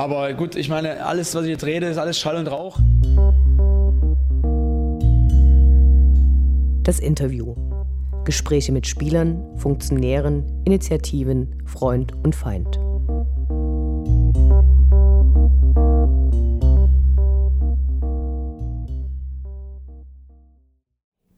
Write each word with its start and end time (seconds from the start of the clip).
Aber 0.00 0.32
gut, 0.32 0.56
ich 0.56 0.70
meine, 0.70 1.04
alles, 1.04 1.34
was 1.34 1.44
ich 1.44 1.50
jetzt 1.50 1.64
rede, 1.66 1.84
ist 1.84 1.98
alles 1.98 2.18
Schall 2.18 2.36
und 2.36 2.46
Rauch. 2.46 2.78
Das 6.84 7.00
Interview. 7.00 7.54
Gespräche 8.24 8.72
mit 8.72 8.86
Spielern, 8.86 9.44
Funktionären, 9.58 10.62
Initiativen, 10.64 11.62
Freund 11.66 12.14
und 12.24 12.34
Feind. 12.34 12.80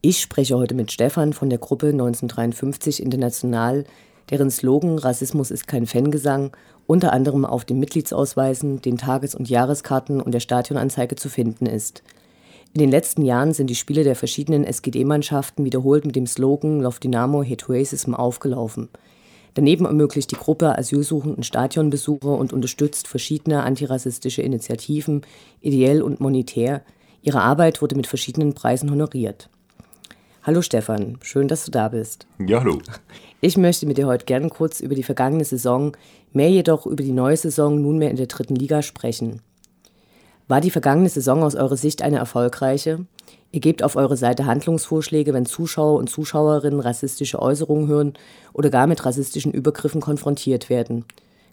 Ich 0.02 0.20
spreche 0.20 0.56
heute 0.56 0.76
mit 0.76 0.92
Stefan 0.92 1.32
von 1.32 1.50
der 1.50 1.58
Gruppe 1.58 1.88
1953 1.88 3.02
International, 3.02 3.82
deren 4.30 4.50
Slogan 4.50 4.98
Rassismus 4.98 5.50
ist 5.50 5.66
kein 5.66 5.86
Fangesang 5.86 6.52
unter 6.86 7.12
anderem 7.12 7.44
auf 7.44 7.64
den 7.64 7.78
Mitgliedsausweisen, 7.78 8.82
den 8.82 8.98
Tages- 8.98 9.34
und 9.34 9.48
Jahreskarten 9.48 10.20
und 10.20 10.32
der 10.32 10.40
Stadionanzeige 10.40 11.16
zu 11.16 11.28
finden 11.28 11.66
ist. 11.66 12.02
In 12.74 12.80
den 12.80 12.90
letzten 12.90 13.22
Jahren 13.22 13.52
sind 13.52 13.68
die 13.68 13.74
Spiele 13.74 14.02
der 14.02 14.16
verschiedenen 14.16 14.64
SGD-Mannschaften 14.64 15.64
wiederholt 15.64 16.06
mit 16.06 16.16
dem 16.16 16.26
Slogan 16.26 16.80
Love 16.80 17.00
Dynamo 17.00 17.44
Hate 17.44 17.66
Racism 17.68 18.14
aufgelaufen. 18.14 18.88
Daneben 19.54 19.84
ermöglicht 19.84 20.30
die 20.30 20.36
Gruppe 20.36 20.78
asylsuchenden 20.78 21.42
Stadionbesuche 21.42 22.30
und 22.30 22.54
unterstützt 22.54 23.08
verschiedene 23.08 23.62
antirassistische 23.62 24.40
Initiativen, 24.40 25.22
ideell 25.60 26.00
und 26.00 26.20
monetär. 26.20 26.82
Ihre 27.20 27.42
Arbeit 27.42 27.82
wurde 27.82 27.94
mit 27.94 28.06
verschiedenen 28.06 28.54
Preisen 28.54 28.90
honoriert. 28.90 29.50
Hallo 30.44 30.60
Stefan, 30.60 31.18
schön, 31.22 31.46
dass 31.46 31.66
du 31.66 31.70
da 31.70 31.86
bist. 31.86 32.26
Ja, 32.44 32.58
hallo. 32.58 32.80
Ich 33.40 33.56
möchte 33.56 33.86
mit 33.86 33.96
dir 33.96 34.08
heute 34.08 34.24
gerne 34.24 34.48
kurz 34.48 34.80
über 34.80 34.96
die 34.96 35.04
vergangene 35.04 35.44
Saison, 35.44 35.96
mehr 36.32 36.50
jedoch 36.50 36.84
über 36.84 37.04
die 37.04 37.12
neue 37.12 37.36
Saison 37.36 37.80
nunmehr 37.80 38.10
in 38.10 38.16
der 38.16 38.26
dritten 38.26 38.56
Liga 38.56 38.82
sprechen. 38.82 39.40
War 40.48 40.60
die 40.60 40.72
vergangene 40.72 41.08
Saison 41.08 41.44
aus 41.44 41.54
eurer 41.54 41.76
Sicht 41.76 42.02
eine 42.02 42.16
erfolgreiche? 42.16 43.06
Ihr 43.52 43.60
gebt 43.60 43.84
auf 43.84 43.94
eure 43.94 44.16
Seite 44.16 44.44
Handlungsvorschläge, 44.44 45.32
wenn 45.32 45.46
Zuschauer 45.46 45.96
und 45.96 46.10
Zuschauerinnen 46.10 46.80
rassistische 46.80 47.40
Äußerungen 47.40 47.86
hören 47.86 48.14
oder 48.52 48.68
gar 48.68 48.88
mit 48.88 49.04
rassistischen 49.06 49.52
Übergriffen 49.52 50.00
konfrontiert 50.00 50.68
werden. 50.68 51.04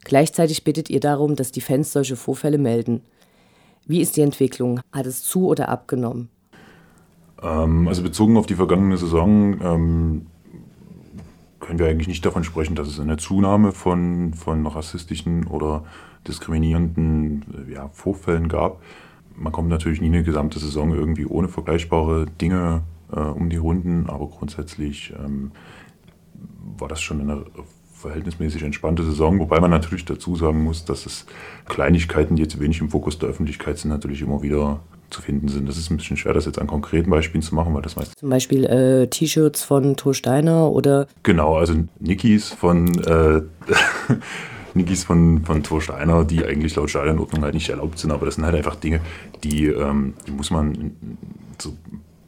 Gleichzeitig 0.04 0.64
bittet 0.64 0.90
ihr 0.90 1.00
darum, 1.00 1.36
dass 1.36 1.52
die 1.52 1.62
Fans 1.62 1.94
solche 1.94 2.16
Vorfälle 2.16 2.58
melden. 2.58 3.04
Wie 3.86 4.02
ist 4.02 4.18
die 4.18 4.22
Entwicklung? 4.22 4.80
Hat 4.92 5.06
es 5.06 5.22
zu 5.22 5.46
oder 5.46 5.70
abgenommen? 5.70 6.30
Ähm, 7.42 7.88
also 7.88 8.04
bezogen 8.04 8.38
auf 8.38 8.46
die 8.46 8.56
vergangene 8.56 8.98
Saison 8.98 9.62
ähm, 9.62 10.28
können 11.60 11.80
wir 11.80 11.88
eigentlich 11.88 12.08
nicht 12.08 12.26
davon 12.26 12.44
sprechen, 12.44 12.76
dass 12.76 12.88
es 12.88 13.00
eine 13.00 13.18
Zunahme 13.18 13.72
von, 13.72 14.34
von 14.34 14.66
rassistischen 14.66 15.46
oder 15.48 15.84
diskriminierenden 16.28 17.46
äh, 17.68 17.74
ja, 17.74 17.90
Vorfällen 17.90 18.48
gab. 18.48 18.82
Man 19.36 19.54
kommt 19.54 19.70
natürlich 19.70 20.02
nie 20.02 20.08
eine 20.08 20.24
gesamte 20.24 20.60
Saison 20.60 20.94
irgendwie 20.94 21.26
ohne 21.26 21.48
vergleichbare 21.48 22.26
Dinge 22.42 22.82
äh, 23.12 23.20
um 23.20 23.50
die 23.50 23.58
Runden, 23.58 24.10
aber 24.10 24.28
grundsätzlich 24.28 25.14
ähm, 25.24 25.52
war 26.78 26.88
das 26.88 27.02
schon 27.02 27.22
eine 27.22 27.46
verhältnismäßig 27.94 28.64
entspannte 28.64 29.04
Saison, 29.04 29.40
wobei 29.40 29.60
man 29.60 29.72
natürlich 29.72 30.06
dazu 30.06 30.36
sagen 30.36 30.64
muss, 30.64 30.86
dass 30.86 31.06
es 31.06 31.26
Kleinigkeiten, 31.66 32.36
die 32.38 32.42
jetzt 32.44 32.60
wenig 32.60 32.80
im 32.80 32.90
Fokus 32.90 33.20
der 33.20 33.30
Öffentlichkeit 33.30 33.78
sind, 33.78 33.92
natürlich 33.92 34.22
immer 34.22 34.42
wieder 34.42 34.80
zu 35.10 35.22
finden 35.22 35.48
sind. 35.48 35.68
Das 35.68 35.78
ist 35.78 35.90
ein 35.90 35.98
bisschen 35.98 36.18
schwer, 36.18 36.34
das 36.34 36.46
jetzt 36.46 36.60
an 36.60 36.68
konkreten 36.68 37.10
Beispielen 37.10 37.42
zu 37.42 37.56
machen, 37.56 37.74
weil 37.74 37.82
das 37.82 37.96
meist. 37.96 38.18
Zum 38.18 38.30
Beispiel 38.30 38.66
äh, 38.66 39.08
T-Shirts 39.08 39.64
von 39.64 39.96
Thor 39.96 40.14
Steiner 40.14 40.72
oder. 40.72 41.08
Genau, 41.24 41.58
also 41.58 41.74
Nikis 42.00 42.50
von. 42.50 43.00
Äh, 43.04 43.42
Nikis 44.76 45.04
von, 45.04 45.44
von 45.44 45.64
Thor 45.64 45.82
Steiner, 45.82 46.24
die 46.24 46.46
eigentlich 46.46 46.76
laut 46.76 46.92
Stadionordnung 46.92 47.44
halt 47.44 47.56
nicht 47.56 47.70
erlaubt 47.70 47.98
sind, 47.98 48.12
aber 48.12 48.28
das 48.28 48.36
sind 48.36 48.46
halt 48.46 48.56
einfach 48.56 48.76
Dinge, 48.76 49.02
die, 49.44 49.66
ähm, 49.66 50.14
die 50.28 50.32
muss 50.32 50.52
man 50.52 50.92
so 51.60 51.74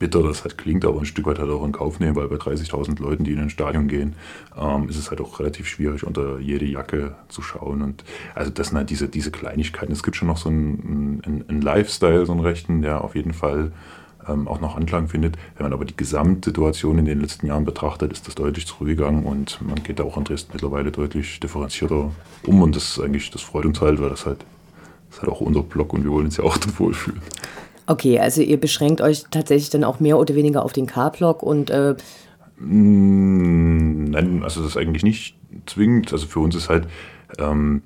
bitter 0.01 0.23
das 0.23 0.43
halt 0.43 0.57
klingt, 0.57 0.83
aber 0.83 0.99
ein 0.99 1.05
Stück 1.05 1.27
weit 1.27 1.37
halt 1.37 1.51
auch 1.51 1.63
in 1.63 1.71
Kauf 1.71 1.99
nehmen, 1.99 2.15
weil 2.15 2.27
bei 2.27 2.35
30.000 2.35 2.99
Leuten, 2.99 3.23
die 3.23 3.33
in 3.33 3.39
ein 3.39 3.51
Stadion 3.51 3.87
gehen, 3.87 4.15
ähm, 4.59 4.89
ist 4.89 4.97
es 4.97 5.11
halt 5.11 5.21
auch 5.21 5.39
relativ 5.39 5.67
schwierig, 5.67 6.03
unter 6.07 6.39
jede 6.39 6.65
Jacke 6.65 7.13
zu 7.29 7.43
schauen. 7.43 7.83
Und 7.83 8.03
also 8.33 8.49
das 8.49 8.69
sind 8.69 8.77
halt 8.77 8.89
diese, 8.89 9.07
diese 9.07 9.29
Kleinigkeiten. 9.29 9.93
Es 9.93 10.01
gibt 10.01 10.17
schon 10.17 10.27
noch 10.27 10.37
so 10.37 10.49
einen, 10.49 11.21
einen, 11.23 11.45
einen 11.47 11.61
Lifestyle, 11.61 12.25
so 12.25 12.31
einen 12.31 12.41
rechten, 12.41 12.81
der 12.81 13.03
auf 13.03 13.15
jeden 13.15 13.33
Fall 13.33 13.71
ähm, 14.27 14.47
auch 14.47 14.59
noch 14.59 14.75
Anklang 14.75 15.07
findet. 15.07 15.37
Wenn 15.55 15.65
man 15.65 15.73
aber 15.73 15.85
die 15.85 15.95
Gesamtsituation 15.95 16.97
in 16.97 17.05
den 17.05 17.21
letzten 17.21 17.45
Jahren 17.45 17.63
betrachtet, 17.63 18.11
ist 18.11 18.27
das 18.27 18.33
deutlich 18.33 18.65
zurückgegangen 18.65 19.23
und 19.23 19.61
man 19.61 19.83
geht 19.83 19.99
da 19.99 20.03
auch 20.03 20.17
in 20.17 20.23
Dresden 20.23 20.53
mittlerweile 20.53 20.91
deutlich 20.91 21.39
differenzierter 21.39 22.09
um 22.47 22.61
und 22.63 22.75
das 22.75 22.97
ist 22.97 22.99
eigentlich, 22.99 23.29
das 23.29 23.43
freut 23.43 23.65
uns 23.65 23.79
halt, 23.81 24.01
weil 24.01 24.09
das 24.09 24.25
halt, 24.25 24.39
das 25.09 25.17
ist 25.17 25.21
halt 25.21 25.31
auch 25.31 25.41
unser 25.41 25.61
Blog 25.61 25.93
und 25.93 26.03
wir 26.03 26.11
wollen 26.11 26.25
uns 26.25 26.37
ja 26.37 26.43
auch 26.43 26.57
dort 26.57 26.79
wohlfühlen. 26.79 27.21
Okay, 27.91 28.19
also 28.19 28.41
ihr 28.41 28.57
beschränkt 28.57 29.01
euch 29.01 29.25
tatsächlich 29.31 29.69
dann 29.69 29.83
auch 29.83 29.99
mehr 29.99 30.17
oder 30.17 30.33
weniger 30.33 30.63
auf 30.63 30.71
den 30.71 30.87
K-Block 30.87 31.43
und. 31.43 31.69
Äh 31.69 31.95
mm, 32.57 34.05
Nein, 34.05 34.43
also 34.43 34.61
das 34.61 34.71
ist 34.71 34.77
eigentlich 34.77 35.03
nicht 35.03 35.35
zwingend. 35.65 36.13
Also 36.13 36.25
für 36.25 36.39
uns 36.39 36.55
ist 36.55 36.69
halt 36.69 36.87
ähm, 37.37 37.81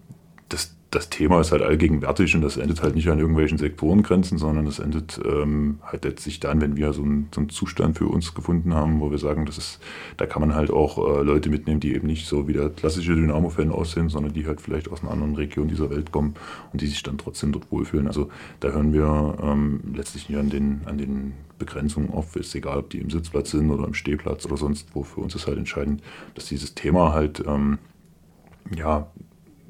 das 0.48 0.75
das 0.96 1.10
Thema 1.10 1.42
ist 1.42 1.52
halt 1.52 1.62
allgegenwärtig 1.62 2.36
und 2.36 2.42
das 2.42 2.56
endet 2.56 2.82
halt 2.82 2.96
nicht 2.96 3.10
an 3.10 3.20
irgendwelchen 3.20 3.58
Sektorengrenzen, 3.58 4.38
sondern 4.38 4.66
es 4.66 4.80
endet 4.80 5.20
ähm, 5.26 5.80
halt 5.84 6.06
letztlich 6.06 6.40
dann, 6.40 6.62
wenn 6.62 6.78
wir 6.78 6.94
so 6.94 7.04
einen, 7.04 7.28
so 7.36 7.42
einen, 7.42 7.50
Zustand 7.50 7.98
für 7.98 8.08
uns 8.08 8.34
gefunden 8.34 8.74
haben, 8.74 9.02
wo 9.02 9.12
wir 9.12 9.18
sagen, 9.18 9.46
das 9.46 9.58
ist, 9.58 9.80
da 10.16 10.26
kann 10.26 10.42
man 10.42 10.56
halt 10.56 10.72
auch 10.72 10.98
äh, 10.98 11.22
Leute 11.22 11.50
mitnehmen, 11.50 11.82
die 11.82 11.94
eben 11.94 12.08
nicht 12.08 12.28
so 12.28 12.48
wie 12.48 12.54
der 12.54 12.70
klassische 12.70 13.14
Dynamo-Fan 13.14 13.72
aussehen, 13.72 14.08
sondern 14.08 14.34
die 14.34 14.48
halt 14.48 14.62
vielleicht 14.62 14.90
aus 14.90 15.02
einer 15.02 15.12
anderen 15.12 15.36
Region 15.36 15.68
dieser 15.68 15.90
Welt 15.90 16.12
kommen 16.14 16.36
und 16.72 16.82
die 16.82 16.88
sich 16.88 17.04
dann 17.04 17.18
trotzdem 17.18 17.52
dort 17.52 17.72
wohlfühlen. 17.72 18.08
Also 18.08 18.30
da 18.62 18.70
hören 18.70 18.94
wir 18.94 19.38
ähm, 19.44 19.82
letztlich 19.94 20.30
nicht 20.30 20.40
an 20.40 20.50
den, 20.50 20.82
an 20.86 20.98
den 20.98 21.34
Begrenzungen 21.60 22.10
auf, 22.12 22.36
ist 22.38 22.56
egal, 22.56 22.80
ob 22.80 22.90
die 22.90 23.00
im 23.00 23.10
Sitzplatz 23.10 23.52
sind 23.52 23.70
oder 23.70 23.86
im 23.86 23.94
Stehplatz 23.94 24.46
oder 24.46 24.56
sonst 24.56 24.88
wo. 24.94 25.04
Für 25.04 25.22
uns 25.22 25.36
ist 25.36 25.48
halt 25.48 25.58
entscheidend, 25.58 26.02
dass 26.36 26.46
dieses 26.46 26.74
Thema 26.74 27.14
halt 27.14 27.44
ähm, 27.46 27.80
ja, 28.76 29.08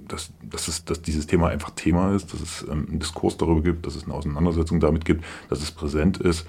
dass, 0.08 0.32
dass, 0.44 0.68
es, 0.68 0.86
dass 0.86 1.02
dieses 1.02 1.28
Thema 1.28 1.50
einfach 1.50 1.72
Thema 1.72 2.16
ist, 2.16 2.34
dass 2.34 2.42
es 2.42 2.66
ähm, 2.70 2.88
einen 2.90 3.00
Diskurs 3.00 3.38
darüber 3.38 3.62
gibt, 3.62 3.86
dass 3.86 3.96
es 3.96 4.06
eine 4.06 4.14
Auseinandersetzung 4.14 4.80
damit 4.80 5.06
gibt, 5.06 5.24
dass 5.50 5.62
es 5.62 5.72
präsent 5.72 6.18
ist 6.18 6.46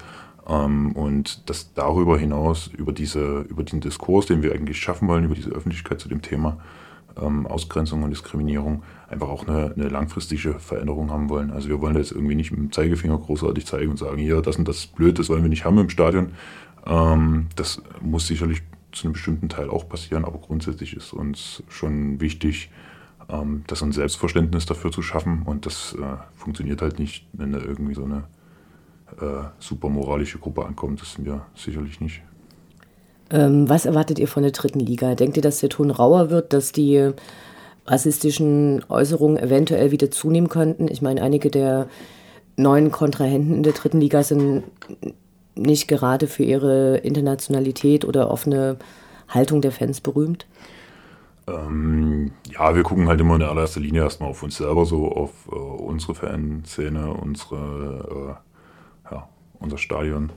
ähm, 0.47 0.91
und 0.93 1.49
dass 1.49 1.73
darüber 1.73 2.17
hinaus, 2.17 2.67
über, 2.67 2.91
diese, 2.91 3.41
über 3.41 3.63
den 3.63 3.81
Diskurs, 3.81 4.25
den 4.25 4.43
wir 4.43 4.53
eigentlich 4.53 4.79
schaffen 4.79 5.07
wollen, 5.07 5.25
über 5.25 5.35
diese 5.35 5.49
Öffentlichkeit 5.49 5.99
zu 5.99 6.09
dem 6.09 6.21
Thema 6.21 6.57
ähm, 7.21 7.47
Ausgrenzung 7.47 8.03
und 8.03 8.11
Diskriminierung, 8.11 8.83
einfach 9.09 9.29
auch 9.29 9.47
eine, 9.47 9.73
eine, 9.75 9.89
langfristige 9.89 10.59
Veränderung 10.59 11.11
haben 11.11 11.29
wollen. 11.29 11.51
Also 11.51 11.69
wir 11.69 11.81
wollen 11.81 11.95
jetzt 11.95 12.11
irgendwie 12.11 12.35
nicht 12.35 12.51
mit 12.51 12.59
dem 12.59 12.71
Zeigefinger 12.71 13.17
großartig 13.17 13.65
zeigen 13.65 13.91
und 13.91 13.97
sagen, 13.97 14.17
hier, 14.17 14.41
das 14.41 14.57
und 14.57 14.67
das 14.67 14.77
ist 14.77 14.95
blöd, 14.95 15.19
das 15.19 15.29
wollen 15.29 15.41
wir 15.41 15.49
nicht 15.49 15.65
haben 15.65 15.77
im 15.77 15.89
Stadion. 15.89 16.31
Ähm, 16.85 17.47
das 17.55 17.81
muss 18.01 18.27
sicherlich 18.27 18.61
zu 18.91 19.05
einem 19.05 19.13
bestimmten 19.13 19.49
Teil 19.49 19.69
auch 19.69 19.87
passieren, 19.87 20.25
aber 20.25 20.39
grundsätzlich 20.39 20.95
ist 20.95 21.13
uns 21.13 21.63
schon 21.69 22.19
wichtig, 22.21 22.69
ähm, 23.29 23.63
das 23.67 23.83
ein 23.83 23.91
Selbstverständnis 23.91 24.65
dafür 24.65 24.91
zu 24.91 25.01
schaffen. 25.01 25.43
Und 25.45 25.65
das 25.65 25.95
äh, 25.99 26.17
funktioniert 26.35 26.81
halt 26.81 26.99
nicht, 26.99 27.27
wenn 27.33 27.51
da 27.51 27.59
irgendwie 27.59 27.93
so 27.93 28.03
eine 28.03 28.23
äh, 29.21 29.47
super 29.59 29.89
moralische 29.89 30.39
Gruppe 30.39 30.65
ankommt. 30.65 31.01
Das 31.01 31.13
sind 31.13 31.25
wir 31.25 31.45
sicherlich 31.55 31.99
nicht. 32.01 32.21
Ähm, 33.29 33.67
was 33.67 33.85
erwartet 33.85 34.19
ihr 34.19 34.27
von 34.27 34.43
der 34.43 34.51
dritten 34.51 34.79
Liga? 34.79 35.15
Denkt 35.15 35.37
ihr, 35.37 35.43
dass 35.43 35.59
der 35.59 35.69
Ton 35.69 35.91
rauer 35.91 36.29
wird, 36.29 36.53
dass 36.53 36.71
die 36.71 37.11
rassistischen 37.85 38.83
Äußerungen 38.89 39.37
eventuell 39.37 39.91
wieder 39.91 40.11
zunehmen 40.11 40.49
könnten? 40.49 40.87
Ich 40.87 41.01
meine, 41.01 41.21
einige 41.21 41.49
der 41.49 41.87
neuen 42.55 42.91
Kontrahenten 42.91 43.55
in 43.55 43.63
der 43.63 43.73
dritten 43.73 43.99
Liga 43.99 44.23
sind 44.23 44.63
nicht 45.55 45.87
gerade 45.87 46.27
für 46.27 46.43
ihre 46.43 46.97
Internationalität 46.97 48.05
oder 48.05 48.31
offene 48.31 48.77
Haltung 49.27 49.61
der 49.61 49.71
Fans 49.71 50.01
berühmt. 50.01 50.45
Ähm, 51.47 52.31
ja, 52.51 52.75
wir 52.75 52.83
gucken 52.83 53.07
halt 53.07 53.21
immer 53.21 53.35
in 53.35 53.43
allererster 53.43 53.79
Linie 53.79 54.01
erstmal 54.01 54.29
auf 54.29 54.43
uns 54.43 54.57
selber, 54.57 54.85
so 54.85 55.11
auf 55.11 55.31
äh, 55.49 55.55
unsere 55.55 56.13
Fanszene, 56.13 57.09
unsere, 57.13 58.37
äh, 59.09 59.13
ja, 59.13 59.29
unser 59.59 59.77
Stadion 59.77 60.31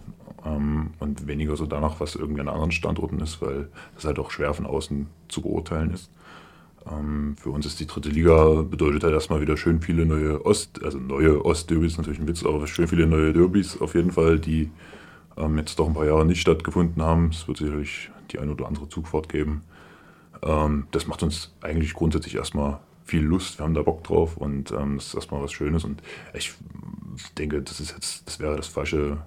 ähm, 0.44 0.90
und 1.00 1.26
weniger 1.26 1.56
so 1.56 1.66
danach, 1.66 1.98
was 1.98 2.14
irgendwie 2.14 2.40
an 2.40 2.48
anderen 2.48 2.70
Standorten 2.70 3.18
ist, 3.20 3.42
weil 3.42 3.68
das 3.94 4.04
halt 4.04 4.18
auch 4.20 4.30
schwer 4.30 4.54
von 4.54 4.66
außen 4.66 5.08
zu 5.28 5.42
beurteilen 5.42 5.92
ist. 5.92 6.10
Ähm, 6.88 7.36
für 7.38 7.50
uns 7.50 7.66
ist 7.66 7.80
die 7.80 7.86
dritte 7.86 8.08
Liga, 8.08 8.62
bedeutet 8.62 9.02
halt 9.02 9.12
erstmal 9.12 9.40
wieder 9.40 9.56
schön 9.56 9.80
viele 9.80 10.06
neue 10.06 10.44
Ost, 10.46 10.82
also 10.84 10.98
neue 10.98 11.44
Ost-Derbys, 11.44 11.98
natürlich 11.98 12.20
ein 12.20 12.28
Witz, 12.28 12.44
aber 12.44 12.66
schön 12.68 12.86
viele 12.86 13.06
neue 13.06 13.32
Derbys 13.32 13.80
auf 13.80 13.94
jeden 13.94 14.12
Fall, 14.12 14.38
die 14.38 14.70
ähm, 15.36 15.58
jetzt 15.58 15.78
doch 15.78 15.88
ein 15.88 15.94
paar 15.94 16.06
Jahre 16.06 16.24
nicht 16.24 16.40
stattgefunden 16.40 17.02
haben. 17.02 17.30
Es 17.30 17.48
wird 17.48 17.58
sicherlich 17.58 18.10
die 18.30 18.38
ein 18.38 18.50
oder 18.50 18.66
andere 18.66 18.88
Zugfahrt 18.88 19.28
geben. 19.28 19.62
Ähm, 20.42 20.86
das 20.90 21.06
macht 21.06 21.22
uns 21.22 21.54
eigentlich 21.60 21.94
grundsätzlich 21.94 22.36
erstmal 22.36 22.80
viel 23.04 23.22
Lust, 23.22 23.58
wir 23.58 23.64
haben 23.64 23.74
da 23.74 23.82
Bock 23.82 24.04
drauf 24.04 24.36
und 24.36 24.70
ähm, 24.70 24.96
das 24.96 25.08
ist 25.08 25.14
erstmal 25.14 25.42
was 25.42 25.52
Schönes 25.52 25.84
und 25.84 26.00
ich 26.32 26.54
denke, 27.38 27.60
das 27.60 27.80
ist 27.80 27.92
jetzt, 27.92 28.26
das 28.28 28.38
wäre 28.38 28.56
das 28.56 28.68
falsche 28.68 29.18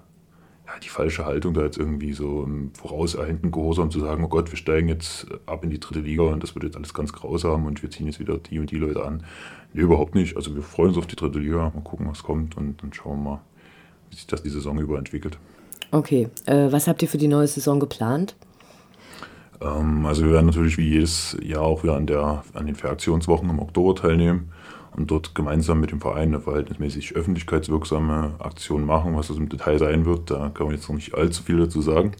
ja, 0.66 0.72
die 0.82 0.88
falsche 0.88 1.26
Haltung, 1.26 1.54
da 1.54 1.62
jetzt 1.62 1.76
irgendwie 1.76 2.12
so 2.12 2.42
im 2.42 2.72
vorauseilenden 2.74 3.50
Gehorsam 3.50 3.90
zu 3.90 4.00
sagen, 4.00 4.24
oh 4.24 4.28
Gott, 4.28 4.50
wir 4.50 4.56
steigen 4.56 4.88
jetzt 4.88 5.26
ab 5.46 5.62
in 5.62 5.70
die 5.70 5.80
dritte 5.80 6.00
Liga 6.00 6.22
und 6.22 6.42
das 6.42 6.54
wird 6.54 6.64
jetzt 6.64 6.76
alles 6.76 6.94
ganz 6.94 7.12
grausam 7.12 7.66
und 7.66 7.82
wir 7.82 7.90
ziehen 7.90 8.06
jetzt 8.06 8.18
wieder 8.18 8.38
die 8.38 8.58
und 8.58 8.70
die 8.70 8.76
Leute 8.76 9.04
an. 9.04 9.24
Nee, 9.74 9.82
überhaupt 9.82 10.14
nicht. 10.14 10.36
Also 10.36 10.54
wir 10.54 10.62
freuen 10.62 10.90
uns 10.90 10.98
auf 10.98 11.06
die 11.06 11.16
dritte 11.16 11.38
Liga, 11.38 11.70
mal 11.74 11.82
gucken, 11.82 12.08
was 12.08 12.22
kommt 12.22 12.56
und 12.56 12.82
dann 12.82 12.92
schauen 12.92 13.22
wir 13.22 13.30
mal, 13.30 13.40
wie 14.08 14.16
sich 14.16 14.26
das 14.26 14.42
die 14.42 14.48
Saison 14.48 14.78
über 14.78 14.96
entwickelt. 14.96 15.38
Okay, 15.90 16.28
äh, 16.46 16.72
was 16.72 16.88
habt 16.88 17.02
ihr 17.02 17.08
für 17.08 17.18
die 17.18 17.28
neue 17.28 17.46
Saison 17.46 17.78
geplant? 17.78 18.34
Ähm, 19.64 20.06
also 20.06 20.24
wir 20.24 20.32
werden 20.32 20.46
natürlich 20.46 20.78
wie 20.78 20.88
jedes 20.88 21.36
Jahr 21.42 21.62
auch 21.62 21.82
wieder 21.82 21.96
an, 21.96 22.06
der, 22.06 22.44
an 22.52 22.66
den 22.66 22.74
Fähraktionswochen 22.74 23.48
im 23.50 23.58
Oktober 23.58 23.94
teilnehmen 23.94 24.50
und 24.96 25.10
dort 25.10 25.34
gemeinsam 25.34 25.80
mit 25.80 25.90
dem 25.90 26.00
Verein 26.00 26.28
eine 26.28 26.40
verhältnismäßig 26.40 27.16
öffentlichkeitswirksame 27.16 28.34
Aktion 28.38 28.84
machen. 28.84 29.16
Was 29.16 29.28
das 29.28 29.38
im 29.38 29.48
Detail 29.48 29.78
sein 29.78 30.04
wird, 30.04 30.30
da 30.30 30.50
kann 30.50 30.66
man 30.66 30.76
jetzt 30.76 30.88
noch 30.88 30.96
nicht 30.96 31.14
allzu 31.14 31.42
viel 31.42 31.58
dazu 31.58 31.80
sagen. 31.80 32.12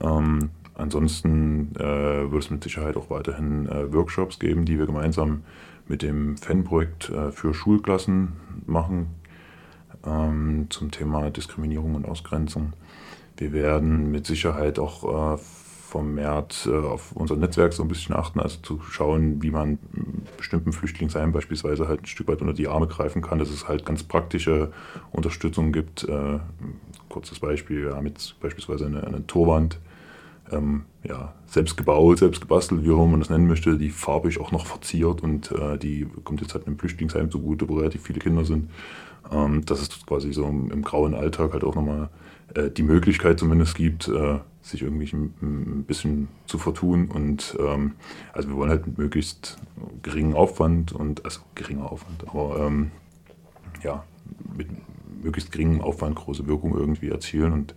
Ähm, 0.00 0.50
ansonsten 0.74 1.74
äh, 1.76 2.30
wird 2.30 2.44
es 2.44 2.50
mit 2.50 2.62
Sicherheit 2.62 2.96
auch 2.96 3.08
weiterhin 3.08 3.66
äh, 3.66 3.92
Workshops 3.92 4.38
geben, 4.38 4.64
die 4.64 4.78
wir 4.78 4.86
gemeinsam 4.86 5.42
mit 5.88 6.02
dem 6.02 6.36
Fanprojekt 6.36 7.10
äh, 7.10 7.30
für 7.30 7.54
Schulklassen 7.54 8.32
machen 8.66 9.06
ähm, 10.04 10.66
zum 10.68 10.90
Thema 10.90 11.30
Diskriminierung 11.30 11.94
und 11.94 12.06
Ausgrenzung. 12.06 12.72
Wir 13.38 13.52
werden 13.52 14.10
mit 14.10 14.26
Sicherheit 14.26 14.78
auch 14.78 15.34
äh, 15.34 15.38
vermehrt 15.96 16.68
äh, 16.70 16.76
auf 16.76 17.12
unser 17.12 17.36
Netzwerk 17.36 17.72
so 17.72 17.82
ein 17.82 17.88
bisschen 17.88 18.14
achten, 18.14 18.40
also 18.40 18.58
zu 18.62 18.80
schauen, 18.80 19.42
wie 19.42 19.50
man 19.50 19.78
bestimmten 20.36 20.72
Flüchtlingsheimen 20.72 21.32
beispielsweise 21.32 21.88
halt 21.88 22.02
ein 22.02 22.06
Stück 22.06 22.28
weit 22.28 22.40
unter 22.40 22.52
die 22.52 22.68
Arme 22.68 22.86
greifen 22.86 23.22
kann, 23.22 23.38
dass 23.38 23.50
es 23.50 23.68
halt 23.68 23.84
ganz 23.86 24.02
praktische 24.02 24.72
Unterstützung 25.12 25.72
gibt. 25.72 26.04
Äh, 26.04 26.38
kurzes 27.08 27.40
Beispiel, 27.40 27.84
wir 27.84 27.96
haben 27.96 28.06
jetzt 28.06 28.38
beispielsweise 28.40 28.86
eine, 28.86 29.06
eine 29.06 29.26
Torwand, 29.26 29.78
ähm, 30.52 30.84
ja, 31.02 31.34
selbst 31.46 31.76
gebaut, 31.76 32.18
selbst 32.18 32.40
gebastelt, 32.40 32.84
wie 32.84 32.90
auch 32.90 33.06
man 33.06 33.20
das 33.20 33.30
nennen 33.30 33.46
möchte, 33.46 33.78
die 33.78 33.90
farbig 33.90 34.40
auch 34.40 34.52
noch 34.52 34.66
verziert 34.66 35.22
und 35.22 35.50
äh, 35.52 35.78
die 35.78 36.06
kommt 36.24 36.40
jetzt 36.40 36.54
halt 36.54 36.66
einem 36.66 36.78
Flüchtlingsheim 36.78 37.30
zugute, 37.30 37.68
wo 37.68 37.78
relativ 37.78 38.02
viele 38.02 38.20
Kinder 38.20 38.44
sind. 38.44 38.70
Ähm, 39.32 39.64
dass 39.64 39.80
es 39.80 40.06
quasi 40.06 40.32
so 40.32 40.46
im, 40.46 40.70
im 40.70 40.82
grauen 40.82 41.14
Alltag 41.14 41.52
halt 41.52 41.64
auch 41.64 41.74
nochmal 41.74 42.10
äh, 42.54 42.70
die 42.70 42.84
Möglichkeit 42.84 43.40
zumindest 43.40 43.74
gibt, 43.74 44.06
äh, 44.08 44.38
sich 44.66 44.82
irgendwie 44.82 45.10
ein, 45.12 45.84
bisschen 45.86 46.28
zu 46.46 46.58
vertun. 46.58 47.08
Und 47.08 47.56
ähm, 47.60 47.92
also 48.32 48.48
wir 48.48 48.56
wollen 48.56 48.70
halt 48.70 48.86
mit 48.86 48.98
möglichst 48.98 49.58
geringen 50.02 50.34
Aufwand 50.34 50.92
und 50.92 51.24
also 51.24 51.40
geringer 51.54 51.90
Aufwand, 51.90 52.24
aber 52.28 52.66
ähm, 52.66 52.90
ja, 53.82 54.04
mit 54.56 54.68
möglichst 55.22 55.52
geringem 55.52 55.80
Aufwand 55.80 56.16
große 56.16 56.46
Wirkung 56.46 56.76
irgendwie 56.76 57.08
erzielen 57.08 57.52
und 57.52 57.74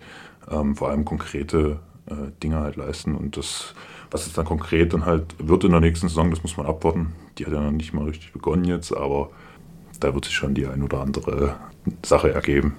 ähm, 0.50 0.76
vor 0.76 0.90
allem 0.90 1.06
konkrete 1.06 1.80
äh, 2.08 2.32
Dinge 2.42 2.60
halt 2.60 2.76
leisten. 2.76 3.16
Und 3.16 3.38
das, 3.38 3.74
was 4.12 4.28
es 4.28 4.34
dann 4.34 4.46
konkret 4.46 4.94
dann 4.94 5.06
halt 5.06 5.36
wird 5.40 5.64
in 5.64 5.72
der 5.72 5.82
nächsten 5.82 6.08
Saison, 6.10 6.30
das 6.32 6.44
muss 6.44 6.58
man 6.58 6.66
abwarten. 6.66 7.14
Die 7.38 7.46
hat 7.46 7.54
ja 7.54 7.62
noch 7.62 7.72
nicht 7.72 7.94
mal 7.94 8.06
richtig 8.06 8.34
begonnen 8.34 8.66
jetzt, 8.66 8.96
aber 8.96 9.30
da 10.00 10.14
wird 10.14 10.26
sich 10.26 10.34
schon 10.34 10.54
die 10.54 10.68
ein 10.68 10.84
oder 10.84 11.02
andere 11.02 11.58
Sache 12.04 12.34
ergeben. 12.34 12.76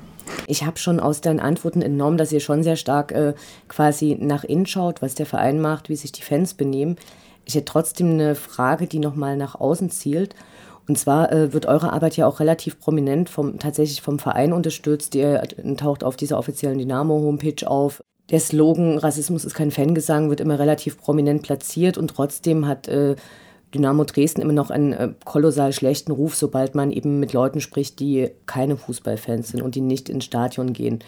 Ich 0.50 0.66
habe 0.66 0.78
schon 0.78 0.98
aus 0.98 1.20
deinen 1.20 1.38
Antworten 1.38 1.80
entnommen, 1.80 2.18
dass 2.18 2.32
ihr 2.32 2.40
schon 2.40 2.64
sehr 2.64 2.74
stark 2.74 3.12
äh, 3.12 3.34
quasi 3.68 4.16
nach 4.20 4.42
innen 4.42 4.66
schaut, 4.66 5.00
was 5.00 5.14
der 5.14 5.26
Verein 5.26 5.60
macht, 5.60 5.88
wie 5.88 5.94
sich 5.94 6.10
die 6.10 6.22
Fans 6.22 6.54
benehmen. 6.54 6.96
Ich 7.44 7.54
hätte 7.54 7.66
trotzdem 7.66 8.10
eine 8.10 8.34
Frage, 8.34 8.88
die 8.88 8.98
nochmal 8.98 9.36
nach 9.36 9.54
außen 9.54 9.90
zielt. 9.90 10.34
Und 10.88 10.98
zwar 10.98 11.30
äh, 11.30 11.52
wird 11.52 11.66
eure 11.66 11.92
Arbeit 11.92 12.16
ja 12.16 12.26
auch 12.26 12.40
relativ 12.40 12.80
prominent 12.80 13.30
vom, 13.30 13.60
tatsächlich 13.60 14.02
vom 14.02 14.18
Verein 14.18 14.52
unterstützt. 14.52 15.14
Ihr 15.14 15.40
äh, 15.40 15.74
taucht 15.76 16.02
auf 16.02 16.16
dieser 16.16 16.36
offiziellen 16.36 16.78
Dynamo-Homepage 16.78 17.68
auf. 17.68 18.02
Der 18.30 18.40
Slogan 18.40 18.98
Rassismus 18.98 19.44
ist 19.44 19.54
kein 19.54 19.70
Fangesang 19.70 20.30
wird 20.30 20.40
immer 20.40 20.58
relativ 20.58 20.98
prominent 20.98 21.42
platziert 21.42 21.96
und 21.96 22.08
trotzdem 22.08 22.66
hat 22.66 22.88
äh, 22.88 23.14
Dynamo 23.74 24.04
Dresden 24.04 24.40
immer 24.40 24.52
noch 24.52 24.70
einen 24.70 24.92
äh, 24.92 25.10
kolossal 25.24 25.72
schlechten 25.72 26.12
Ruf, 26.12 26.34
sobald 26.34 26.74
man 26.74 26.90
eben 26.90 27.20
mit 27.20 27.32
Leuten 27.32 27.60
spricht, 27.60 28.00
die 28.00 28.30
keine 28.46 28.76
Fußballfans 28.76 29.48
sind 29.48 29.62
und 29.62 29.74
die 29.74 29.80
nicht 29.80 30.08
ins 30.08 30.24
Stadion 30.24 30.72
gehen. 30.72 31.00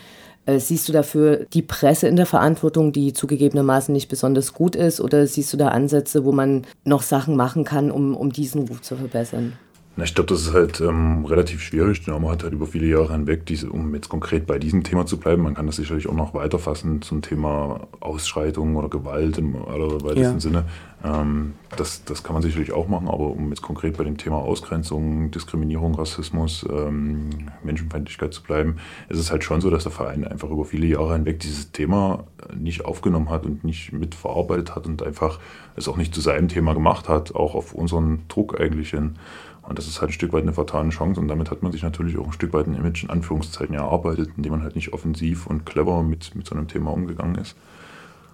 Äh, 0.46 0.58
siehst 0.58 0.88
du 0.88 0.92
dafür 0.92 1.46
die 1.52 1.62
Presse 1.62 2.08
in 2.08 2.16
der 2.16 2.26
Verantwortung, 2.26 2.92
die 2.92 3.12
zugegebenermaßen 3.12 3.92
nicht 3.92 4.08
besonders 4.08 4.52
gut 4.52 4.76
ist, 4.76 5.00
oder 5.00 5.26
siehst 5.26 5.52
du 5.52 5.56
da 5.56 5.68
Ansätze, 5.68 6.24
wo 6.24 6.32
man 6.32 6.66
noch 6.84 7.02
Sachen 7.02 7.36
machen 7.36 7.64
kann, 7.64 7.90
um, 7.90 8.16
um 8.16 8.32
diesen 8.32 8.66
Ruf 8.68 8.82
zu 8.82 8.96
verbessern? 8.96 9.54
Na, 9.94 10.04
ich 10.04 10.14
glaube, 10.14 10.28
das 10.28 10.42
ist 10.42 10.54
halt 10.54 10.80
ähm, 10.80 11.26
relativ 11.26 11.60
schwierig. 11.62 12.02
Dynamo 12.02 12.30
hat 12.30 12.44
halt 12.44 12.54
über 12.54 12.66
viele 12.66 12.86
Jahre 12.86 13.12
hinweg, 13.12 13.44
diese, 13.44 13.68
um 13.68 13.94
jetzt 13.94 14.08
konkret 14.08 14.46
bei 14.46 14.58
diesem 14.58 14.84
Thema 14.84 15.04
zu 15.04 15.18
bleiben, 15.18 15.42
man 15.42 15.54
kann 15.54 15.66
das 15.66 15.76
sicherlich 15.76 16.08
auch 16.08 16.14
noch 16.14 16.32
weiterfassen 16.32 17.02
zum 17.02 17.20
Thema 17.20 17.88
Ausschreitungen 18.00 18.76
oder 18.76 18.88
Gewalt 18.88 19.36
im 19.36 19.54
allerweitesten 19.54 20.22
ja. 20.22 20.40
Sinne. 20.40 20.64
Ähm, 21.04 21.54
das, 21.76 22.04
das 22.04 22.22
kann 22.22 22.32
man 22.32 22.42
sicherlich 22.42 22.72
auch 22.72 22.88
machen, 22.88 23.06
aber 23.06 23.26
um 23.32 23.50
jetzt 23.50 23.60
konkret 23.60 23.98
bei 23.98 24.04
dem 24.04 24.16
Thema 24.16 24.36
Ausgrenzung, 24.36 25.30
Diskriminierung, 25.30 25.94
Rassismus, 25.94 26.64
ähm, 26.70 27.28
Menschenfeindlichkeit 27.62 28.32
zu 28.32 28.42
bleiben, 28.42 28.76
ist 29.10 29.18
es 29.18 29.30
halt 29.30 29.44
schon 29.44 29.60
so, 29.60 29.68
dass 29.68 29.82
der 29.82 29.92
Verein 29.92 30.26
einfach 30.26 30.48
über 30.48 30.64
viele 30.64 30.86
Jahre 30.86 31.12
hinweg 31.12 31.40
dieses 31.40 31.70
Thema 31.70 32.24
nicht 32.56 32.86
aufgenommen 32.86 33.28
hat 33.28 33.44
und 33.44 33.62
nicht 33.62 33.92
mitverarbeitet 33.92 34.74
hat 34.74 34.86
und 34.86 35.02
einfach 35.02 35.38
es 35.76 35.86
auch 35.86 35.98
nicht 35.98 36.14
zu 36.14 36.22
seinem 36.22 36.48
Thema 36.48 36.72
gemacht 36.72 37.10
hat, 37.10 37.34
auch 37.34 37.54
auf 37.54 37.74
unseren 37.74 38.22
Druck 38.28 38.58
eigentlich 38.58 38.90
hin. 38.90 39.16
Und 39.62 39.78
das 39.78 39.86
ist 39.86 40.00
halt 40.00 40.10
ein 40.10 40.14
Stück 40.14 40.32
weit 40.32 40.42
eine 40.42 40.52
fatale 40.52 40.88
Chance 40.90 41.20
und 41.20 41.28
damit 41.28 41.50
hat 41.50 41.62
man 41.62 41.70
sich 41.70 41.82
natürlich 41.82 42.18
auch 42.18 42.26
ein 42.26 42.32
Stück 42.32 42.52
weit 42.52 42.66
ein 42.66 42.74
Image 42.74 43.04
in 43.04 43.10
Anführungszeichen 43.10 43.74
erarbeitet, 43.74 44.30
indem 44.36 44.52
man 44.52 44.62
halt 44.62 44.74
nicht 44.74 44.92
offensiv 44.92 45.46
und 45.46 45.64
clever 45.64 46.02
mit, 46.02 46.34
mit 46.34 46.46
so 46.46 46.54
einem 46.54 46.66
Thema 46.66 46.92
umgegangen 46.92 47.36
ist. 47.36 47.56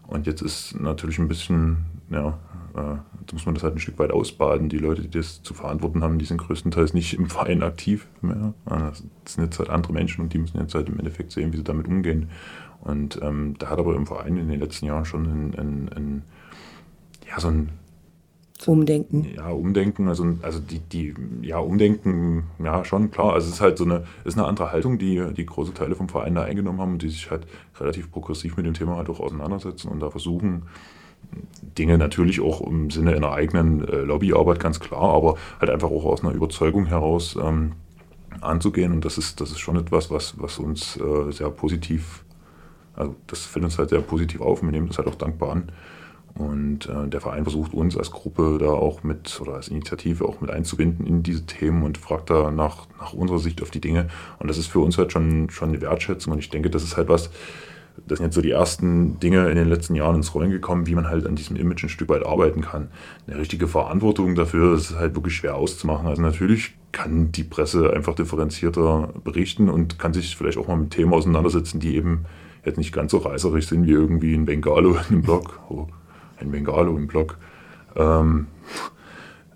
Und 0.06 0.26
jetzt 0.26 0.40
ist 0.40 0.80
natürlich 0.80 1.18
ein 1.18 1.28
bisschen, 1.28 1.84
ja, 2.10 2.38
äh, 2.74 2.96
jetzt 3.20 3.34
muss 3.34 3.44
man 3.44 3.54
das 3.54 3.62
halt 3.62 3.76
ein 3.76 3.78
Stück 3.78 3.98
weit 3.98 4.10
ausbaden. 4.10 4.70
Die 4.70 4.78
Leute, 4.78 5.02
die 5.02 5.10
das 5.10 5.42
zu 5.42 5.52
verantworten 5.52 6.02
haben, 6.02 6.18
die 6.18 6.24
sind 6.24 6.38
größtenteils 6.38 6.94
nicht 6.94 7.12
im 7.12 7.28
Verein 7.28 7.62
aktiv 7.62 8.06
mehr. 8.22 8.54
Das 8.64 9.02
sind 9.26 9.44
jetzt 9.44 9.58
halt 9.58 9.68
andere 9.68 9.92
Menschen 9.92 10.22
und 10.22 10.32
die 10.32 10.38
müssen 10.38 10.58
jetzt 10.58 10.74
halt 10.74 10.88
im 10.88 10.98
Endeffekt 10.98 11.32
sehen, 11.32 11.52
wie 11.52 11.58
sie 11.58 11.64
damit 11.64 11.88
umgehen. 11.88 12.30
Und 12.80 13.20
ähm, 13.22 13.54
da 13.58 13.68
hat 13.68 13.78
aber 13.78 13.94
im 13.96 14.06
Verein 14.06 14.38
in 14.38 14.48
den 14.48 14.60
letzten 14.60 14.86
Jahren 14.86 15.04
schon 15.04 15.26
ein, 15.26 15.58
ein, 15.58 15.90
ein 15.94 16.22
ja, 17.28 17.38
so 17.38 17.48
ein 17.48 17.68
Umdenken. 18.66 19.26
Ja, 19.36 19.50
Umdenken, 19.50 20.08
also, 20.08 20.36
also 20.42 20.58
die, 20.58 20.80
die, 20.80 21.14
ja, 21.42 21.58
Umdenken, 21.58 22.44
ja, 22.62 22.84
schon, 22.84 23.10
klar. 23.10 23.34
Also 23.34 23.48
es 23.48 23.54
ist 23.54 23.60
halt 23.60 23.78
so 23.78 23.84
eine, 23.84 24.04
ist 24.24 24.36
eine 24.36 24.46
andere 24.46 24.72
Haltung, 24.72 24.98
die, 24.98 25.22
die 25.34 25.46
große 25.46 25.74
Teile 25.74 25.94
vom 25.94 26.08
Verein 26.08 26.34
da 26.34 26.42
eingenommen 26.42 26.80
haben 26.80 26.92
und 26.94 27.02
die 27.02 27.08
sich 27.08 27.30
halt 27.30 27.46
relativ 27.78 28.10
progressiv 28.10 28.56
mit 28.56 28.66
dem 28.66 28.74
Thema 28.74 28.96
halt 28.96 29.08
auch 29.08 29.20
auseinandersetzen 29.20 29.88
und 29.88 30.00
da 30.00 30.10
versuchen, 30.10 30.64
Dinge 31.76 31.98
natürlich 31.98 32.40
auch 32.40 32.60
im 32.60 32.90
Sinne 32.90 33.14
einer 33.14 33.32
eigenen 33.32 33.86
äh, 33.86 33.98
Lobbyarbeit, 33.98 34.58
ganz 34.58 34.80
klar, 34.80 35.02
aber 35.14 35.36
halt 35.60 35.70
einfach 35.70 35.90
auch 35.90 36.04
aus 36.04 36.24
einer 36.24 36.34
Überzeugung 36.34 36.86
heraus 36.86 37.36
ähm, 37.40 37.72
anzugehen. 38.40 38.92
Und 38.92 39.04
das 39.04 39.18
ist, 39.18 39.40
das 39.40 39.50
ist 39.50 39.60
schon 39.60 39.76
etwas, 39.76 40.10
was, 40.10 40.40
was 40.40 40.58
uns 40.58 40.96
äh, 40.96 41.30
sehr 41.30 41.50
positiv, 41.50 42.24
also 42.94 43.14
das 43.26 43.44
fällt 43.46 43.64
uns 43.64 43.78
halt 43.78 43.90
sehr 43.90 44.00
positiv 44.00 44.40
auf. 44.40 44.62
Wir 44.62 44.70
nehmen 44.70 44.88
das 44.88 44.98
halt 44.98 45.08
auch 45.08 45.14
dankbar 45.14 45.52
an. 45.52 45.72
Und 46.38 46.88
äh, 46.88 47.08
der 47.08 47.20
Verein 47.20 47.42
versucht 47.42 47.74
uns 47.74 47.96
als 47.96 48.12
Gruppe 48.12 48.58
da 48.60 48.68
auch 48.68 49.02
mit 49.02 49.40
oder 49.40 49.54
als 49.54 49.68
Initiative 49.68 50.24
auch 50.24 50.40
mit 50.40 50.50
einzubinden 50.50 51.06
in 51.06 51.22
diese 51.22 51.44
Themen 51.46 51.82
und 51.82 51.98
fragt 51.98 52.30
da 52.30 52.50
nach, 52.50 52.86
nach 53.00 53.12
unserer 53.12 53.40
Sicht 53.40 53.60
auf 53.60 53.70
die 53.70 53.80
Dinge. 53.80 54.08
Und 54.38 54.48
das 54.48 54.56
ist 54.56 54.68
für 54.68 54.78
uns 54.78 54.96
halt 54.98 55.12
schon, 55.12 55.50
schon 55.50 55.70
eine 55.70 55.80
Wertschätzung. 55.80 56.32
Und 56.32 56.38
ich 56.38 56.48
denke, 56.48 56.70
das 56.70 56.84
ist 56.84 56.96
halt 56.96 57.08
was, 57.08 57.30
das 58.06 58.18
sind 58.18 58.26
jetzt 58.26 58.34
so 58.36 58.40
die 58.40 58.52
ersten 58.52 59.18
Dinge 59.18 59.48
in 59.48 59.56
den 59.56 59.68
letzten 59.68 59.96
Jahren 59.96 60.16
ins 60.16 60.32
Rollen 60.34 60.50
gekommen, 60.50 60.86
wie 60.86 60.94
man 60.94 61.08
halt 61.08 61.26
an 61.26 61.34
diesem 61.34 61.56
Image 61.56 61.82
ein 61.82 61.88
Stück 61.88 62.08
weit 62.08 62.24
arbeiten 62.24 62.60
kann. 62.60 62.88
Eine 63.26 63.38
richtige 63.38 63.66
Verantwortung 63.66 64.34
dafür 64.36 64.76
ist 64.76 64.96
halt 64.96 65.16
wirklich 65.16 65.34
schwer 65.34 65.56
auszumachen. 65.56 66.06
Also 66.06 66.22
natürlich 66.22 66.74
kann 66.92 67.32
die 67.32 67.44
Presse 67.44 67.92
einfach 67.92 68.14
differenzierter 68.14 69.12
berichten 69.24 69.68
und 69.68 69.98
kann 69.98 70.12
sich 70.12 70.36
vielleicht 70.36 70.58
auch 70.58 70.68
mal 70.68 70.76
mit 70.76 70.90
Themen 70.90 71.12
auseinandersetzen, 71.12 71.80
die 71.80 71.96
eben 71.96 72.26
jetzt 72.64 72.78
nicht 72.78 72.92
ganz 72.92 73.10
so 73.10 73.18
reißerisch 73.18 73.66
sind 73.66 73.86
wie 73.86 73.92
irgendwie 73.92 74.34
ein 74.34 74.44
Bengalo 74.44 74.92
in 74.92 74.98
einem 74.98 75.22
Blog. 75.22 75.58
Ein 76.40 76.50
Bengalo 76.50 76.96
im 76.96 77.06
Blog. 77.06 77.38
Ähm, 77.96 78.46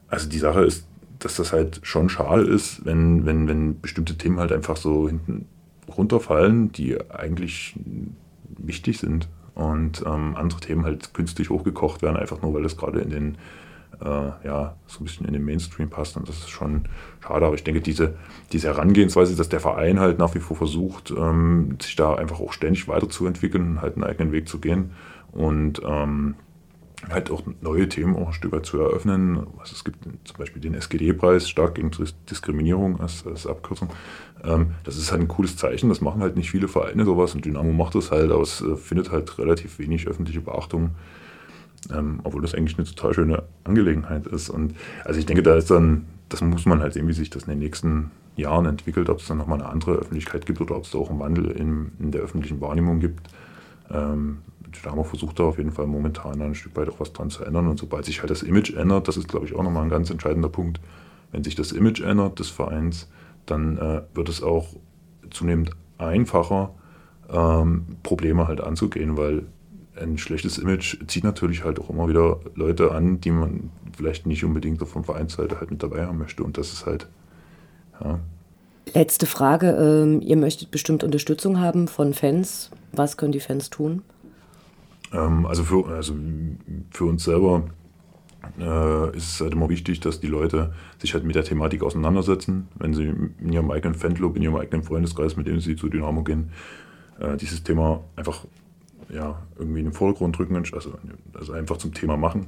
also 0.09 0.29
die 0.29 0.39
Sache 0.39 0.63
ist, 0.65 0.87
dass 1.19 1.37
das 1.37 1.53
halt 1.53 1.81
schon 1.83 2.09
schal 2.09 2.47
ist, 2.47 2.85
wenn, 2.85 3.25
wenn, 3.27 3.47
wenn 3.49 3.81
bestimmte 3.81 4.19
Themen 4.19 4.39
halt 4.39 4.53
einfach 4.53 4.77
so 4.77 5.09
hinten 5.09 5.47
runterfallen, 5.89 6.73
die 6.73 6.99
eigentlich 7.11 7.79
wichtig 8.59 8.99
sind 8.99 9.29
und 9.55 10.03
ähm, 10.07 10.35
andere 10.37 10.61
Themen 10.61 10.85
halt 10.85 11.15
künstlich 11.15 11.51
hochgekocht 11.51 12.03
werden, 12.03 12.17
einfach 12.17 12.43
nur 12.43 12.55
weil 12.55 12.63
das 12.63 12.77
gerade 12.77 13.01
in 13.01 13.11
den 13.11 13.39
äh, 14.01 14.47
ja, 14.47 14.77
so 14.87 15.01
ein 15.01 15.05
bisschen 15.05 15.27
in 15.27 15.33
den 15.33 15.45
Mainstream 15.45 15.89
passt 15.89 16.17
und 16.17 16.29
das 16.29 16.39
ist 16.39 16.51
schon 16.51 16.87
schade, 17.21 17.47
aber 17.47 17.55
ich 17.55 17.65
denke, 17.65 17.81
diese, 17.81 18.15
diese 18.53 18.69
Herangehensweise, 18.69 19.37
dass 19.37 19.49
der 19.49 19.61
Verein 19.61 20.01
halt 20.01 20.19
nach 20.19 20.35
wie 20.35 20.41
vor 20.41 20.57
versucht, 20.57 21.13
ähm, 21.17 21.77
sich 21.81 21.95
da 21.95 22.15
einfach 22.15 22.41
auch 22.41 22.53
ständig 22.53 22.89
weiterzuentwickeln, 22.89 23.81
halt 23.81 23.95
einen 23.95 24.05
eigenen 24.05 24.33
Weg 24.33 24.49
zu 24.49 24.59
gehen 24.59 24.93
und 25.31 25.81
ähm, 25.85 26.35
halt 27.11 27.31
auch 27.31 27.43
neue 27.61 27.89
Themen 27.89 28.17
auch 28.17 28.29
ein 28.29 28.33
Stück 28.33 28.53
weit 28.53 28.67
zu 28.67 28.79
eröffnen. 28.79 29.39
Also 29.59 29.75
es 29.75 29.85
gibt 29.85 30.05
zum 30.25 30.37
Beispiel 30.37 30.63
den 30.63 30.75
SGD-Preis, 30.75 31.49
stark 31.49 31.75
gegen 31.75 31.91
Diskriminierung 32.31 33.01
als, 33.01 33.27
als 33.27 33.47
Abkürzung. 33.47 33.91
Ähm, 34.45 34.73
das 34.85 34.97
ist 34.97 35.11
halt 35.11 35.21
ein 35.21 35.29
cooles 35.29 35.57
Zeichen, 35.57 35.89
das 35.89 36.01
machen 36.01 36.23
halt 36.23 36.37
nicht 36.37 36.51
viele 36.51 36.69
Vereine 36.69 37.05
sowas 37.05 37.35
und 37.35 37.45
Dynamo 37.45 37.73
macht 37.73 37.95
das 37.95 38.11
halt, 38.11 38.31
aber 38.31 38.43
es 38.43 38.61
äh, 38.61 38.77
findet 38.77 39.11
halt 39.11 39.39
relativ 39.39 39.79
wenig 39.79 40.07
öffentliche 40.07 40.41
Beachtung. 40.41 40.91
Ähm, 41.93 42.21
obwohl 42.23 42.43
das 42.43 42.55
eigentlich 42.55 42.79
eine 42.79 42.87
total 42.87 43.13
schöne 43.13 43.43
Angelegenheit 43.65 44.29
ist. 44.29 44.51
Und 44.51 44.77
also 45.05 45.19
ich 45.19 45.27
denke, 45.27 45.43
da 45.43 45.57
ist 45.57 45.69
dann, 45.69 46.07
das 46.29 46.41
muss 46.41 46.65
man 46.65 46.81
halt 46.81 46.93
sehen, 46.93 47.09
wie 47.09 47.13
sich 47.13 47.29
das 47.29 47.43
in 47.43 47.51
den 47.51 47.59
nächsten 47.59 48.13
Jahren 48.37 48.67
entwickelt, 48.67 49.11
ob 49.11 49.19
es 49.19 49.27
dann 49.27 49.39
nochmal 49.39 49.61
eine 49.61 49.69
andere 49.69 49.95
Öffentlichkeit 49.97 50.47
gibt 50.47 50.61
oder 50.61 50.77
ob 50.77 50.85
es 50.85 50.93
da 50.93 50.99
auch 50.99 51.11
einen 51.11 51.19
Wandel 51.19 51.51
in, 51.51 51.91
in 51.99 52.13
der 52.13 52.21
öffentlichen 52.21 52.61
Wahrnehmung 52.61 53.01
gibt. 53.01 53.29
Ähm, 53.91 54.39
Dynamo 54.73 55.05
versucht 55.05 55.39
da 55.39 55.45
auf 55.45 55.59
jeden 55.59 55.73
Fall 55.73 55.87
momentan 55.87 56.41
ein 56.43 56.55
Stück 56.55 56.77
weit 56.77 56.89
auch 56.89 57.01
was 57.01 57.13
dran 57.13 57.31
zu 57.31 57.45
ändern. 57.45 57.69
Und 57.69 57.79
sobald 57.79 58.05
sich 58.05 58.21
halt 58.21 58.31
das 58.31 58.43
Image 58.43 58.75
ändert, 58.75 59.09
das 59.09 59.17
ist, 59.17 59.29
glaube 59.29 59.47
ich, 59.47 59.55
auch 59.55 59.63
nochmal 59.63 59.85
ein 59.85 59.91
ganz 59.91 60.11
entscheidender 60.11 60.49
Punkt, 60.49 60.81
wenn 61.31 61.45
sich 61.45 61.55
das 61.55 61.73
Image 61.73 62.01
ändert 62.01 62.39
des 62.39 62.51
Vereins, 62.51 63.09
dann 63.47 63.79
äh, 63.79 64.03
wird 64.15 64.29
es 64.29 64.43
auch 64.43 64.69
zunehmend 65.31 65.71
einfacher, 65.99 66.75
ähm, 67.31 67.97
Probleme 68.03 68.47
halt 68.47 68.61
anzugehen, 68.61 69.17
weil 69.17 69.45
ein 70.01 70.19
schlechtes 70.19 70.59
Image 70.59 70.99
zieht 71.07 71.25
natürlich 71.25 71.65
halt 71.65 71.79
auch 71.79 71.91
immer 71.91 72.09
wieder 72.09 72.41
Leute 72.55 72.93
an, 72.93 73.21
die 73.21 73.31
man 73.31 73.71
vielleicht 73.97 74.27
nicht 74.27 74.45
unbedingt 74.45 74.87
von 74.87 75.05
Vereinsseite 75.05 75.61
halt 75.61 75.71
mit 75.71 75.83
dabei 75.83 76.07
haben 76.07 76.19
möchte. 76.19 76.43
Und 76.43 76.57
das 76.59 76.73
ist 76.73 76.87
halt, 76.87 77.09
ja. 78.03 78.19
Letzte 78.95 79.27
Frage. 79.27 79.71
Ähm, 79.71 80.21
ihr 80.23 80.37
möchtet 80.37 80.71
bestimmt 80.71 81.05
Unterstützung 81.05 81.61
haben 81.61 81.89
von 81.89 82.15
Fans. 82.15 82.71
Was 82.93 83.17
können 83.17 83.33
die 83.33 83.41
Fans 83.41 83.71
tun? 83.71 84.03
Ähm, 85.13 85.47
also, 85.47 85.65
für, 85.65 85.87
also 85.89 86.15
für 86.91 87.05
uns 87.05 87.25
selber 87.25 87.65
äh, 88.59 89.17
ist 89.17 89.35
es 89.35 89.41
halt 89.41 89.53
immer 89.53 89.69
wichtig, 89.69 90.01
dass 90.01 90.21
die 90.21 90.27
Leute 90.27 90.73
sich 90.99 91.15
halt 91.15 91.25
mit 91.25 91.37
der 91.37 91.45
Thematik 91.45 91.83
auseinandersetzen, 91.83 92.69
wenn 92.79 92.95
sie 92.95 93.05
in 93.05 93.53
ihrem 93.53 93.71
eigenen 93.71 93.95
Fanclub, 93.95 94.37
in 94.37 94.43
ihrem 94.43 94.57
eigenen 94.57 94.83
Freundeskreis, 94.83 95.37
mit 95.37 95.47
dem 95.47 95.61
sie 95.61 95.77
zu 95.77 95.89
Dynamo 95.89 96.23
gehen, 96.25 96.51
äh, 97.21 97.37
dieses 97.37 97.63
Thema 97.63 98.03
einfach 98.17 98.45
ja, 99.11 99.43
irgendwie 99.59 99.81
in 99.81 99.87
den 99.87 99.93
Vordergrund 99.93 100.39
drücken, 100.39 100.57
also, 100.57 100.95
also 101.35 101.53
einfach 101.53 101.77
zum 101.77 101.93
Thema 101.93 102.17
machen. 102.17 102.47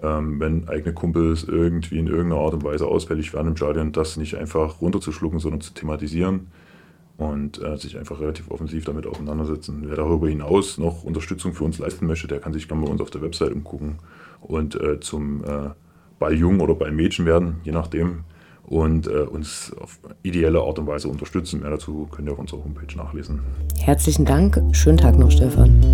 Ähm, 0.00 0.38
wenn 0.38 0.68
eigene 0.68 0.94
Kumpels 0.94 1.42
irgendwie 1.42 1.98
in 1.98 2.06
irgendeiner 2.06 2.40
Art 2.40 2.54
und 2.54 2.62
Weise 2.62 2.86
ausfällig 2.86 3.34
werden 3.34 3.48
im 3.48 3.56
Stadion, 3.56 3.90
das 3.90 4.16
nicht 4.16 4.36
einfach 4.36 4.80
runterzuschlucken, 4.80 5.40
sondern 5.40 5.60
zu 5.60 5.74
thematisieren 5.74 6.46
und 7.18 7.60
äh, 7.60 7.76
sich 7.76 7.98
einfach 7.98 8.20
relativ 8.20 8.50
offensiv 8.50 8.84
damit 8.84 9.06
auseinandersetzen. 9.06 9.82
Wer 9.86 9.96
darüber 9.96 10.28
hinaus 10.28 10.78
noch 10.78 11.02
Unterstützung 11.02 11.52
für 11.52 11.64
uns 11.64 11.78
leisten 11.78 12.06
möchte, 12.06 12.28
der 12.28 12.40
kann 12.40 12.52
sich 12.52 12.68
gerne 12.68 12.86
bei 12.86 12.90
uns 12.90 13.00
auf 13.00 13.10
der 13.10 13.20
Website 13.20 13.52
umgucken 13.52 13.98
und 14.40 14.80
äh, 14.80 15.00
zum 15.00 15.44
äh, 15.44 15.70
Balljungen 16.20 16.60
oder 16.60 16.74
Ballmädchen 16.74 17.26
werden, 17.26 17.56
je 17.64 17.72
nachdem, 17.72 18.24
und 18.66 19.08
äh, 19.08 19.20
uns 19.22 19.72
auf 19.80 19.98
ideelle 20.22 20.60
Art 20.60 20.78
und 20.78 20.86
Weise 20.86 21.08
unterstützen. 21.08 21.60
Mehr 21.60 21.70
dazu 21.70 22.08
könnt 22.10 22.28
ihr 22.28 22.32
auf 22.32 22.38
unserer 22.38 22.62
Homepage 22.62 22.96
nachlesen. 22.96 23.40
Herzlichen 23.80 24.24
Dank. 24.24 24.60
Schönen 24.72 24.98
Tag 24.98 25.18
noch, 25.18 25.30
Stefan. 25.30 25.84